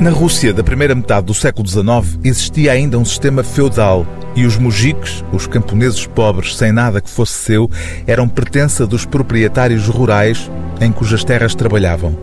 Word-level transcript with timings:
Na 0.00 0.10
Rússia 0.10 0.54
da 0.54 0.62
primeira 0.62 0.94
metade 0.94 1.26
do 1.26 1.34
século 1.34 1.66
XIX 1.66 2.20
existia 2.22 2.70
ainda 2.70 2.96
um 2.96 3.04
sistema 3.04 3.42
feudal 3.42 4.06
e 4.36 4.46
os 4.46 4.56
mujiques, 4.56 5.24
os 5.32 5.48
camponeses 5.48 6.06
pobres 6.06 6.56
sem 6.56 6.70
nada 6.70 7.00
que 7.00 7.10
fosse 7.10 7.32
seu, 7.32 7.68
eram 8.06 8.28
pertença 8.28 8.86
dos 8.86 9.04
proprietários 9.04 9.88
rurais 9.88 10.48
em 10.80 10.92
cujas 10.92 11.24
terras 11.24 11.52
trabalhavam. 11.52 12.16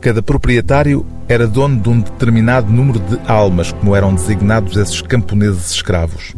Cada 0.00 0.20
proprietário 0.20 1.06
era 1.28 1.46
dono 1.46 1.80
de 1.80 1.88
um 1.88 2.00
determinado 2.00 2.72
número 2.72 2.98
de 2.98 3.16
almas, 3.28 3.70
como 3.70 3.94
eram 3.94 4.12
designados 4.12 4.76
esses 4.76 5.00
camponeses 5.00 5.70
escravos. 5.70 6.34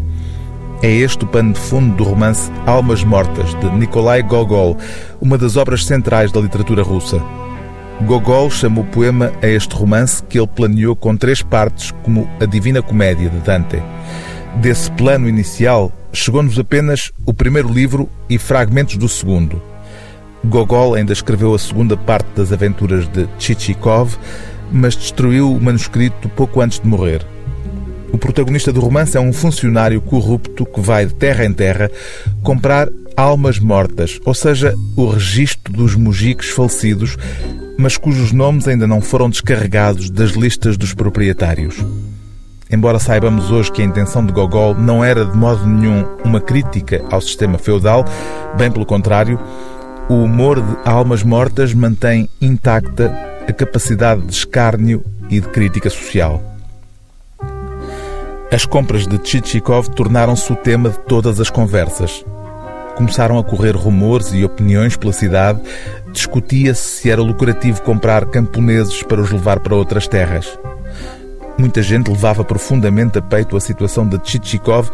É 0.82 0.90
este 0.90 1.24
o 1.24 1.26
pano 1.26 1.54
de 1.54 1.60
fundo 1.60 1.96
do 1.96 2.04
romance 2.04 2.52
Almas 2.66 3.02
Mortas, 3.02 3.58
de 3.58 3.70
Nikolai 3.70 4.22
Gogol, 4.22 4.76
uma 5.18 5.38
das 5.38 5.56
obras 5.56 5.86
centrais 5.86 6.30
da 6.30 6.42
literatura 6.42 6.82
russa. 6.82 7.22
Gogol 8.02 8.50
chamou 8.50 8.84
poema 8.84 9.32
a 9.40 9.46
este 9.46 9.74
romance 9.74 10.22
que 10.22 10.38
ele 10.38 10.48
planeou 10.48 10.94
com 10.94 11.16
três 11.16 11.42
partes, 11.42 11.92
como 12.02 12.28
a 12.40 12.44
Divina 12.44 12.82
Comédia 12.82 13.30
de 13.30 13.38
Dante. 13.38 13.80
Desse 14.56 14.90
plano 14.90 15.28
inicial, 15.28 15.90
chegou-nos 16.12 16.58
apenas 16.58 17.12
o 17.24 17.32
primeiro 17.32 17.72
livro 17.72 18.08
e 18.28 18.36
fragmentos 18.36 18.96
do 18.96 19.08
segundo. 19.08 19.62
Gogol 20.44 20.94
ainda 20.94 21.12
escreveu 21.12 21.54
a 21.54 21.58
segunda 21.58 21.96
parte 21.96 22.28
das 22.36 22.52
aventuras 22.52 23.08
de 23.08 23.26
Chichikov, 23.38 24.16
mas 24.70 24.96
destruiu 24.96 25.50
o 25.52 25.60
manuscrito 25.60 26.28
pouco 26.28 26.60
antes 26.60 26.80
de 26.80 26.86
morrer. 26.86 27.24
O 28.12 28.18
protagonista 28.18 28.72
do 28.72 28.80
romance 28.80 29.16
é 29.16 29.20
um 29.20 29.32
funcionário 29.32 30.00
corrupto 30.00 30.66
que 30.66 30.80
vai 30.80 31.06
de 31.06 31.14
terra 31.14 31.44
em 31.44 31.52
terra 31.52 31.90
comprar 32.42 32.88
almas 33.16 33.58
mortas, 33.58 34.18
ou 34.24 34.34
seja, 34.34 34.74
o 34.96 35.06
registro 35.06 35.72
dos 35.72 35.94
mujiques 35.94 36.50
falecidos, 36.50 37.16
mas 37.78 37.96
cujos 37.96 38.32
nomes 38.32 38.68
ainda 38.68 38.86
não 38.86 39.00
foram 39.00 39.30
descarregados 39.30 40.10
das 40.10 40.30
listas 40.30 40.76
dos 40.76 40.94
proprietários. 40.94 41.76
Embora 42.70 42.98
saibamos 42.98 43.50
hoje 43.50 43.70
que 43.70 43.82
a 43.82 43.84
intenção 43.84 44.24
de 44.24 44.32
Gogol 44.32 44.74
não 44.74 45.04
era 45.04 45.24
de 45.24 45.36
modo 45.36 45.64
nenhum 45.66 46.04
uma 46.24 46.40
crítica 46.40 47.04
ao 47.10 47.20
sistema 47.20 47.58
feudal, 47.58 48.04
bem 48.56 48.70
pelo 48.70 48.86
contrário, 48.86 49.38
o 50.08 50.14
humor 50.14 50.60
de 50.60 50.76
Almas 50.84 51.22
Mortas 51.22 51.72
mantém 51.72 52.28
intacta 52.40 53.14
a 53.48 53.52
capacidade 53.52 54.22
de 54.22 54.32
escárnio 54.32 55.04
e 55.30 55.40
de 55.40 55.48
crítica 55.48 55.88
social. 55.88 56.42
As 58.52 58.64
compras 58.64 59.06
de 59.06 59.18
Tchitchikov 59.18 59.88
tornaram-se 59.90 60.52
o 60.52 60.56
tema 60.56 60.90
de 60.90 60.98
todas 61.00 61.40
as 61.40 61.50
conversas. 61.50 62.24
Começaram 62.96 63.38
a 63.38 63.44
correr 63.44 63.74
rumores 63.74 64.32
e 64.32 64.44
opiniões 64.44 64.96
pela 64.96 65.12
cidade. 65.12 65.60
Discutia-se 66.12 67.00
se 67.00 67.10
era 67.10 67.20
lucrativo 67.20 67.82
comprar 67.82 68.24
camponeses 68.26 69.02
para 69.02 69.20
os 69.20 69.30
levar 69.30 69.58
para 69.60 69.74
outras 69.74 70.06
terras. 70.06 70.58
Muita 71.58 71.82
gente 71.82 72.10
levava 72.10 72.44
profundamente 72.44 73.18
a 73.18 73.22
peito 73.22 73.56
a 73.56 73.60
situação 73.60 74.06
de 74.06 74.18
Tchitchikov 74.18 74.90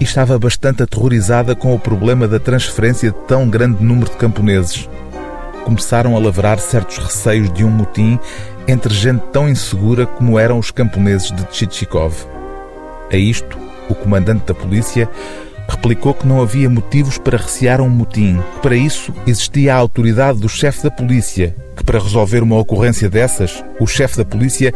e 0.00 0.04
estava 0.04 0.38
bastante 0.38 0.82
aterrorizada 0.82 1.54
com 1.54 1.74
o 1.74 1.78
problema 1.78 2.26
da 2.26 2.38
transferência 2.38 3.10
de 3.10 3.16
tão 3.26 3.48
grande 3.48 3.82
número 3.82 4.10
de 4.10 4.16
camponeses. 4.16 4.88
Começaram 5.64 6.14
a 6.14 6.18
lavrar 6.18 6.58
certos 6.58 6.98
receios 6.98 7.50
de 7.52 7.64
um 7.64 7.70
motim 7.70 8.18
entre 8.66 8.94
gente 8.94 9.22
tão 9.32 9.48
insegura 9.48 10.06
como 10.06 10.38
eram 10.38 10.58
os 10.58 10.70
camponeses 10.70 11.30
de 11.30 11.44
Tchitchikov. 11.44 12.14
A 13.10 13.16
isto, 13.16 13.58
o 13.88 13.94
comandante 13.94 14.46
da 14.46 14.54
polícia 14.54 15.08
replicou 15.68 16.14
que 16.14 16.26
não 16.26 16.40
havia 16.40 16.68
motivos 16.68 17.18
para 17.18 17.38
recear 17.38 17.80
um 17.80 17.88
motim, 17.88 18.38
que 18.54 18.60
para 18.60 18.76
isso 18.76 19.12
existia 19.26 19.74
a 19.74 19.78
autoridade 19.78 20.40
do 20.40 20.48
chefe 20.48 20.82
da 20.82 20.90
polícia, 20.90 21.54
que 21.76 21.84
para 21.84 21.98
resolver 21.98 22.42
uma 22.42 22.58
ocorrência 22.58 23.08
dessas, 23.08 23.64
o 23.80 23.86
chefe 23.86 24.16
da 24.16 24.24
polícia 24.24 24.72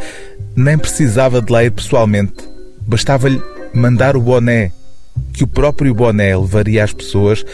nem 0.56 0.78
precisava 0.78 1.41
de 1.41 1.53
lá 1.53 1.64
ir 1.64 1.70
pessoalmente. 1.70 2.48
Bastava-lhe 2.81 3.41
mandar 3.72 4.16
o 4.16 4.20
boné, 4.20 4.72
que 5.32 5.44
o 5.44 5.47
próprio 5.47 5.94
boné 5.94 6.37
levaria 6.37 6.82
as 6.82 6.93
pessoas 6.93 7.44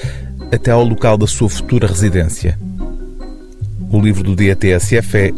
até 0.52 0.70
ao 0.70 0.84
local 0.84 1.18
da 1.18 1.26
sua 1.26 1.48
futura 1.48 1.86
residência. 1.86 2.58
O 3.90 4.00
livro 4.00 4.22
do 4.22 4.34
dia 4.34 4.56
é 4.62 5.32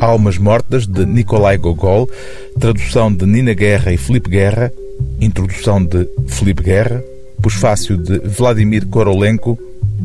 Almas 0.00 0.36
Mortas, 0.36 0.86
de 0.86 1.06
Nikolai 1.06 1.56
Gogol, 1.56 2.10
tradução 2.58 3.12
de 3.12 3.24
Nina 3.24 3.54
Guerra 3.54 3.92
e 3.92 3.96
Felipe 3.96 4.30
Guerra, 4.30 4.72
introdução 5.20 5.84
de 5.84 6.08
Felipe 6.26 6.62
Guerra, 6.62 7.02
Pusfácio 7.42 7.96
de 7.96 8.18
Vladimir 8.20 8.86
Korolenko, 8.86 9.58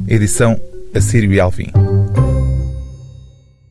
edição 0.07 0.59
Assírio 0.93 1.31
e 1.31 1.39
Alvim. 1.39 1.86